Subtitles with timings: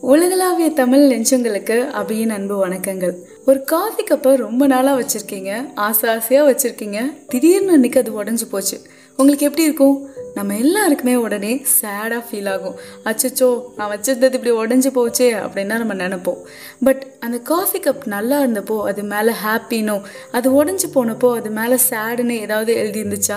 [0.00, 3.14] உலகளாவிய தமிழ் நெஞ்சங்களுக்கு அபியின் அன்பு வணக்கங்கள்.
[3.46, 5.74] ஒரு காஃபி கப்பை ரொம்ப நாளாக வச்சுருக்கீங்க.
[5.74, 6.98] ஆசை ஆசையாக வச்சுருக்கீங்க.
[7.28, 8.80] திடீர்னு அன்னைக்கு அது உடஞ்சி போச்சு.
[9.16, 10.08] உங்களுக்கு எப்படி இருக்கும்?
[10.34, 12.74] நம்ம எல்லாருக்குமே உடனே சேடாக ஃபீல் ஆகும்.
[13.04, 16.38] அச்சச்சோ நான் வச்சிருந்தது இப்படி உடஞ்சி போச்சே அப்படின்னா நம்ம நினைப்போம்.
[16.84, 20.00] பட் அந்த காஃபி கப் நல்லா இருந்தப்போ அது மேலே ஹாப்பினோ
[20.32, 23.36] அது உடஞ்சி போனப்போ அது மேலே சேடுன்னு ஏதாவது எழுதி இருந்துச்சா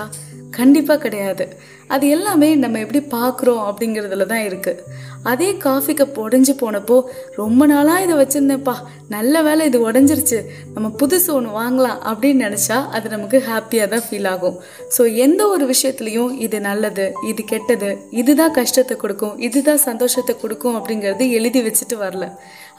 [0.50, 1.48] கண்டிப்பாக கிடையாது.
[1.94, 4.82] அது எல்லாமே நம்ம எப்படி பார்க்குறோம் அப்படிங்கிறதுல தான் இருக்குது
[5.30, 6.96] அதே காஃபி கப் உடஞ்சி போனப்போ
[7.38, 8.74] ரொம்ப நாளாக இதை வச்சுருந்தேன்ப்பா.
[9.14, 10.38] நல்ல வேலை இது உடஞ்சிருச்சு.
[10.74, 14.56] நம்ம புதுசு ஒன்று வாங்கலாம் அப்படின்னு நினச்சா அது நமக்கு ஹாப்பியாக தான் ஃபீல் ஆகும்.
[14.96, 17.90] ஸோ எந்த ஒரு விஷயத்துலையும் இது நல்லது இது கெட்டது
[18.20, 22.26] இதுதான் கஷ்டத்தை கொடுக்கும் இதுதான் சந்தோஷத்தை கொடுக்கும் அப்படிங்கிறது எழுதி வச்சுட்டு வரல.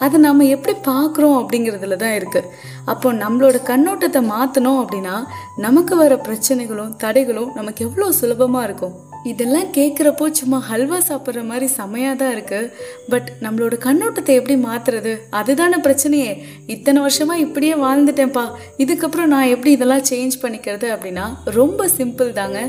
[0.05, 2.49] அதை நம்ம எப்படி பார்க்குறோம் அப்படிங்கிறதுல தான் இருக்குது
[2.93, 5.15] அப்போ நம்மளோட கண்ணோட்டத்தை மாற்றணும் அப்படின்னா
[5.65, 8.96] நமக்கு வர பிரச்சனைகளும் தடைகளும் நமக்கு எவ்வளோ சுலபமாக இருக்கும்.
[9.31, 12.71] இதெல்லாம் கேட்குறப்போ சும்மா ஹல்வா சாப்பிட்ற மாதிரி செமையாக தான் இருக்குது
[13.11, 16.31] பட் நம்மளோட கண்ணோட்டத்தை எப்படி மாற்றுறது அதுதானே பிரச்சனையே.
[16.75, 18.45] இத்தனை வருஷமாக இப்படியே வாழ்ந்துட்டேன்ப்பா.
[18.83, 21.25] இதுக்கப்புறம் நான் எப்படி இதெல்லாம் சேஞ்ச் பண்ணிக்கிறது அப்படின்னா
[21.59, 22.59] ரொம்ப சிம்பிள் தாங்க.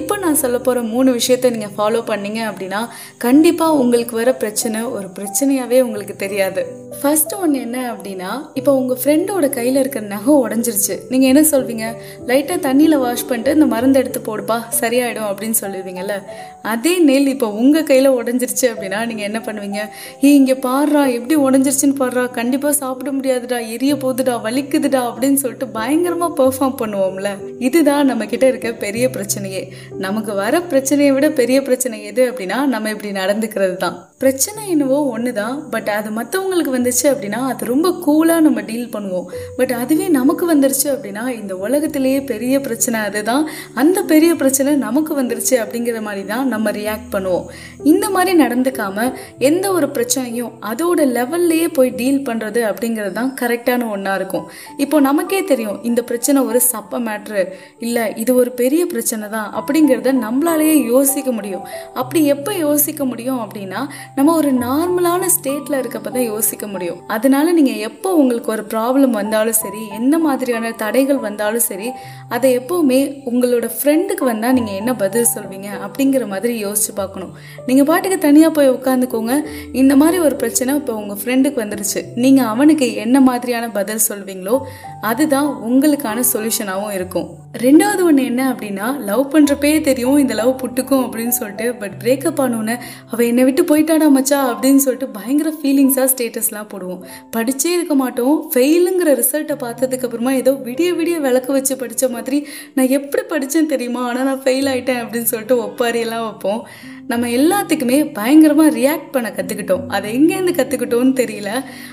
[0.00, 2.82] இப்போ நான் சொல்ல போகிற மூணு விஷயத்தை நீங்கள் ஃபாலோ பண்ணீங்க அப்படின்னா
[3.26, 6.64] கண்டிப்பாக உங்களுக்கு வர பிரச்சனை ஒரு பிரச்சனையாகவே உங்களுக்கு தெரியாது.
[7.00, 10.94] ஃபர்ஸ்ட் ஒன்று என்ன அப்படின்னா இப்போ உங்கள் ஃப்ரெண்டோட கையில் இருக்கிற நகை உடஞ்சிருச்சு.
[11.12, 11.86] நீங்கள் என்ன சொல்வீங்க?
[12.30, 15.58] லைட்டாக தண்ணியில் வாஷ் பண்ணிட்டு இந்த மருந்து எடுத்து போடுப்பா சரியாயிடும் அப்படின்னு
[16.06, 19.80] சொல்லுவீங்கல்ல அதே நெல் இப்போ உங்கள் கையில் உடஞ்சிருச்சு அப்படின்னா நீங்கள் என்ன பண்ணுவீங்க?
[20.24, 26.36] ஏ இங்கே பாடுறா எப்படி உடஞ்சிருச்சுன்னு பாடுறா கண்டிப்பாக சாப்பிட முடியாதுடா எரிய போகுதுடா வலிக்குதுடா அப்படின்னு சொல்லிட்டு பயங்கரமாக
[26.40, 27.30] பெர்ஃபார்ம் பண்ணுவோம்ல.
[27.58, 29.62] இதுதான் நம்ம கிட்ட இருக்க பெரிய பிரச்சனையே.
[29.98, 35.30] நமக்கு வர பிரச்சனையை விட பெரிய பிரச்சனை எது அப்படின்னா நம்ம இப்படி நடந்துக்கிறது தான் பிரச்சனை என்னவோ ஒன்று
[35.38, 39.26] தான் பட் அது மற்றவங்களுக்கு வந்துச்சு அப்படின்னா அது ரொம்ப கூலாக நம்ம டீல் பண்ணுவோம்.
[39.58, 43.44] பட் அதுவே நமக்கு வந்துருச்சு அப்படின்னா இந்த உலகத்திலேயே பெரிய பிரச்சனை அதுதான்.
[43.82, 47.44] அந்த பெரிய பிரச்சனை நமக்கு வந்துருச்சு அப்படிங்கிற மாதிரி தான் நம்ம ரியாக்ட் பண்ணுவோம்.
[47.92, 49.04] இந்த மாதிரி நடந்துக்காம
[49.48, 54.48] எந்த ஒரு பிரச்சனையும் அதோட லெவல்லையே போய் டீல் பண்ணுறது அப்படிங்கிறது தான் கரெக்டான ஒன்றா இருக்கும்.
[54.86, 57.44] இப்போ நமக்கே தெரியும் இந்த பிரச்சனை ஒரு சப்ப மேட்ரு
[57.86, 61.68] இல்லை இது ஒரு பெரிய பிரச்சனை தான் அப்படிங்கிறத நம்மளாலேயே யோசிக்க முடியும்.
[62.00, 63.82] அப்படி எப்போ யோசிக்க முடியும் அப்படின்னா
[64.14, 67.00] நம்ம ஒரு நார்மலான ஸ்டேட்ல இருக்கப்ப தான் யோசிக்க முடியும்.
[67.06, 71.90] அதனால நீங்க எப்போ உங்களுக்கு ஒரு ப்ராப்ளம் வந்தாலும் சரி என்ன மாதிரியான தடைகள் வந்தாலும் சரி
[72.28, 73.00] அதை எப்பவுமே
[73.30, 77.32] உங்களோட ஃப்ரெண்டுக்கு வந்தா நீங்க என்ன பதில் சொல்வீங்க அப்படிங்கிற மாதிரி யோசிச்சு பார்க்கணும்.
[77.66, 79.44] நீங்க பாட்டுக்கு தனியா போய் உட்காந்துக்கோங்க.
[79.72, 82.02] இந்த மாதிரி ஒரு பிரச்சனை இப்போ உங்க ஃப்ரெண்டுக்கு வந்துருச்சு.
[82.14, 84.58] நீங்க அவனுக்கு என்ன மாதிரியான பதில் சொல்வீங்களோ
[85.00, 87.26] அதுதான் உங்களுக்கான சொல்யூஷனாகவும் இருக்கும்.
[87.62, 92.74] ரெண்டாவது ஒன்று என்ன அப்படின்னா லவ் பண்ணுறப்பே தெரியும் இந்த லவ் புட்டுக்கும் அப்படின்னு சொல்லிட்டு பட் பிரேக்கப் ஆனோன்னு
[93.10, 97.02] அவள் என்னை விட்டு போயிட்டாடா மச்சா அப்படின்னு சொல்லிட்டு பயங்கர ஃபீலிங்ஸாக ஸ்டேட்டஸ்லாம் போடுவோம்.
[97.36, 98.50] படித்தே இருக்க மாட்டோம்.
[98.54, 104.08] ஃபெயிலுங்கிற ரிசல்ட்டை பார்த்ததுக்கப்புறமா ஏதோ விடிய விடிய விளக்கு வச்சு படித்த மாதிரி நான் எப்படி படித்தேன்னு தெரியுமா?
[104.08, 106.62] ஆனால் நான் ஃபெயில் ஆகிட்டேன் அப்படின்னு சொல்லிட்டு ஒப்பாரியெல்லாம் வைப்போம்.
[107.08, 111.50] நம்ம எல்லாத்துக்குமே பயங்கரமாக ரியாக்ட் பண்ண கற்றுக்கிட்டோம் அதை எங்கேருந்து கற்றுக்கிட்டோன்னு தெரியல.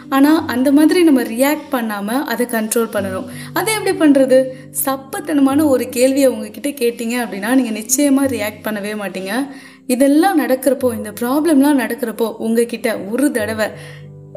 [0.10, 3.26] ஆனால் அந்த மாதிரி நம்ம ரியாக்ட் பண்ணாமல் அதை கண்ட்ரோல் பண்ணணும்.
[3.54, 4.50] அதை எப்படி பண்ணுறது
[4.86, 9.50] சப்பத்தனமான ஒரு கேள்வியை உங்ககிட்ட கேட்டீங்க அப்படின்னா நீங்கள் நிச்சயமாக ரியாக்ட் பண்ணவே மாட்டீங்க.
[9.88, 13.68] இதெல்லாம் நடக்கிறப்போ இந்த ப்ராப்ளம்லாம் நடக்கிறப்போ உங்ககிட்ட ஒரு தடவை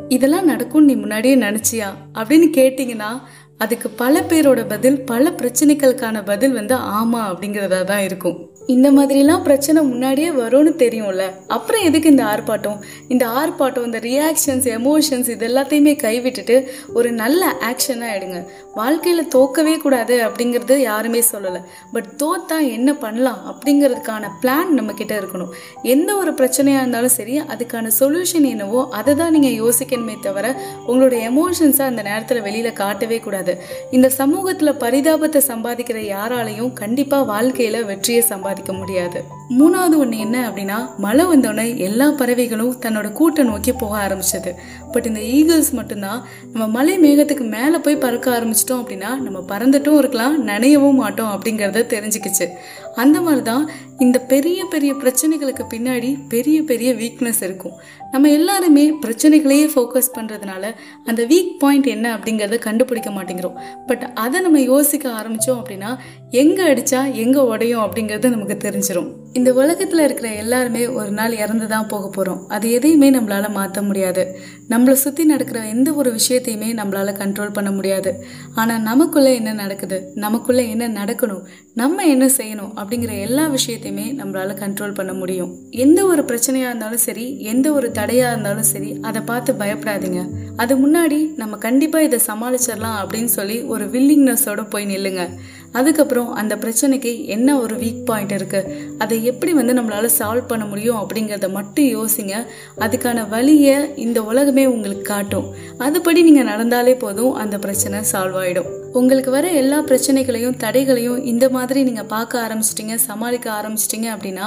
[0.08, 1.88] இதெல்லாம் நடக்கும்னு நீ முன்னாடியே நினச்சியா?
[2.14, 3.22] அப்படின்னு கேட்டிங்கன்னா
[3.58, 8.45] அதுக்கு பல பேரோட பதில் பல பிரச்சனைகளுக்கான பதில் வந்து ஆமாம் அப்படிங்கிறதா தான் இருக்கும்.
[8.74, 11.24] இந்த மாதிரிலாம் பிரச்சனை முன்னாடியே வரும்னு தெரியும்ல.
[11.46, 12.78] அப்புறம் எதுக்கு இந்த ஆர்ப்பாட்டம்?
[13.08, 16.56] இந்த ஆர்ப்பாட்டம் இந்த ரியாக்ஷன்ஸ் எமோஷன்ஸ் இது எல்லாத்தையுமே கைவிட்டுட்டு
[16.98, 18.38] ஒரு நல்ல ஆக்ஷனாக எடுங்க.
[18.74, 21.60] வாழ்க்கையில் தோக்கவே கூடாது அப்படிங்கிறது யாருமே சொல்லலை.
[21.92, 25.52] பட் தோத்தா என்ன பண்ணலாம் அப்படிங்கிறதுக்கான பிளான் நம்ம கிட்ட இருக்கணும்.
[25.82, 30.46] எந்த ஒரு பிரச்சனையாக இருந்தாலும் சரி அதுக்கான சொல்யூஷன் என்னவோ அதை தான் நீங்கள் யோசிக்கணுமே தவிர
[30.88, 33.54] உங்களோட எமோஷன்ஸை அந்த நேரத்தில் வெளியில் காட்டவே கூடாது.
[33.90, 38.22] இந்த சமூகத்தில் பரிதாபத்தை சம்பாதிக்கிற யாராலையும் கண்டிப்பாக வாழ்க்கையில் வெற்றியை
[38.56, 39.24] பாதிக்க முடியாது.
[39.48, 44.54] மூணாவது ஒன்று என்ன அப்படின்னா மழை வந்தோடனே எல்லா பறவைகளும் தன்னோட கூட்டை நோக்கி போக ஆரம்பிச்சது.
[44.92, 50.46] பட் இந்த ஈகிள்ஸ் மட்டும்தான் நம்ம மலை மேகத்துக்கு மேலே போய் பறக்க ஆரம்பிச்சிட்டோம் அப்படின்னா நம்ம பறந்துட்டும் இருக்கலாம்
[50.46, 52.48] நனையவும் மாட்டோம் அப்படிங்கிறத தெரிஞ்சுக்கிச்சு.
[52.96, 53.64] அந்த மாதிரி தான்
[53.98, 57.76] இந்த பெரிய பெரிய பிரச்சனைகளுக்கு பின்னாடி பெரிய பெரிய வீக்னஸ் இருக்கும்.
[58.12, 60.64] நம்ம எல்லாருமே பிரச்சனைகளையே ஃபோக்கஸ் பண்ணுறதுனால
[61.04, 63.58] அந்த வீக் பாயிண்ட் என்ன அப்படிங்கிறத கண்டுபிடிக்க மாட்டேங்கிறோம்.
[63.86, 65.92] பட் அதை நம்ம யோசிக்க ஆரம்பித்தோம் அப்படின்னா
[66.30, 71.88] எங்கே அடித்தா எங்கே உடையும் அப்படிங்கிறது நமக்கு தெரிஞ்சிடும் இந்த உலகத்தில் இருக்கிற எல்லாருமே ஒரு நாள் இறந்து தான்
[71.92, 74.22] போக போகிறோம் அது எதையுமே நம்மளால் மாற்ற முடியாது.
[74.70, 78.10] நம்மளை சுற்றி நடக்கிற எந்த ஒரு விஷயத்தையுமே நம்மளால் கண்ட்ரோல் பண்ண முடியாது.
[78.54, 79.98] ஆனால் நமக்குள்ளே என்ன நடக்குது?
[80.24, 81.42] நமக்குள்ளே என்ன நடக்கணும்?
[81.74, 82.72] நம்ம என்ன செய்யணும்?
[82.80, 85.52] அப்படிங்கிற எல்லா விஷயத்தையுமே நம்மளால் கண்ட்ரோல் பண்ண முடியும்.
[85.84, 90.22] எந்த ஒரு பிரச்சனையாக இருந்தாலும் சரி எந்த ஒரு தடையாக இருந்தாலும் சரி அதை பார்த்து பயப்படாதீங்க.
[90.56, 95.24] அது முன்னாடி நம்ம கண்டிப்பாக இதை சமாளிச்சிடலாம் அப்படின்னு சொல்லி ஒரு வில்லிங்னஸோடு போய் நில்லுங்க.
[95.72, 100.96] அதுக்கப்புறம் அந்த பிரச்சனைக்கு என்ன ஒரு வீக் பாயிண்ட் இருக்குது அதை எப்படி வந்து நம்மளால் சால்வ் பண்ண முடியும்
[100.96, 102.46] அப்படிங்கிறத மட்டும் யோசிங்க.
[102.78, 105.54] அதுக்கான வழியை இந்த உலகமே உங்களுக்கு காட்டும்.
[105.78, 111.80] அதுபடி நீங்கள் நடந்தாலே போதும் அந்த பிரச்சனை சால்வ் ஆகிடும் உங்களுக்கு வர எல்லா பிரச்சனைகளையும் தடைகளையும் இந்த மாதிரி
[111.88, 114.46] நீங்கள் பார்க்க ஆரம்பிச்சிட்டிங்க சமாளிக்க ஆரம்பிச்சிட்டிங்க அப்படின்னா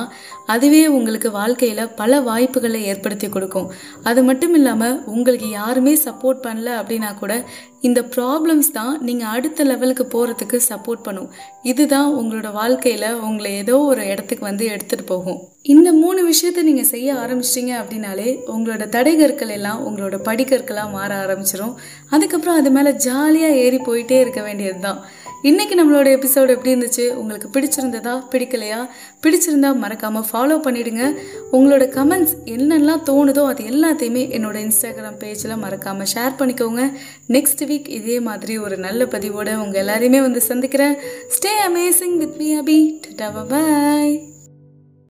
[0.54, 3.68] அதுவே உங்களுக்கு வாழ்க்கையில் பல வாய்ப்புகளை ஏற்படுத்தி கொடுக்கும்.
[4.10, 7.34] அது மட்டும் இல்லாமல் உங்களுக்கு யாருமே சப்போர்ட் பண்ணல அப்படின்னா கூட
[7.88, 11.30] இந்த ப்ராப்ளம்ஸ் தான் நீங்கள் அடுத்த லெவலுக்கு போகிறதுக்கு சப்போர்ட் பண்ணும்.
[11.64, 15.40] இதுதான் உங்களோட வாழ்க்கையில் உங்களை ஏதோ ஒரு இடத்துக்கு வந்து எடுத்துகிட்டு போகும்.
[15.62, 21.74] இந்த மூணு விஷயத்தை நீங்கள் செய்ய ஆரம்பிச்சிட்டிங்க அப்படின்னாலே உங்களோட தடைகற்கள் எல்லாம் உங்களோட படிக்கற்களாக மாற ஆரம்பிச்சிடும்
[22.10, 25.06] அதுக்கப்புறம் அது மேலே ஜாலியாக ஏறி போயிட்டே இருக்க வேண்டியது தான்
[25.42, 27.10] இன்னைக்கு நம்மளோட எபிசோடு எப்படி இருந்துச்சு?
[27.10, 28.24] உங்களுக்கு பிடிச்சிருந்ததா?
[28.32, 28.88] பிடிக்கலையா?
[29.24, 31.16] பிடிச்சிருந்தா மறக்காம ஃபாலோ பண்ணிடுங்க.
[31.52, 36.94] உங்களோட கமெண்ட்ஸ் என்னெல்லாம் தோணுதோ அது எல்லாத்தையுமே என்னோட இன்ஸ்டாகிராம் பேஜில் மறக்காம ஷேர் பண்ணிக்கோங்க.
[37.28, 40.96] நெக்ஸ்ட் வீக் இதே மாதிரி ஒரு நல்ல பதிவோட உங்க எல்லாரையுமே வந்து சந்திக்கிறேன்.
[41.28, 44.29] Stay amazing with me Abhi tata bye